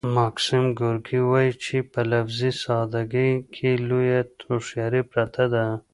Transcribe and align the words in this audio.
ماکسیم 0.17 0.65
ګورکي 0.79 1.19
وايي 1.29 1.51
چې 1.63 1.77
په 1.91 1.99
لفظي 2.11 2.51
ساده 2.63 3.01
ګۍ 3.13 3.31
کې 3.53 3.69
لویه 3.87 4.21
هوښیاري 4.47 5.01
پرته 5.11 5.43
ده 5.53 5.65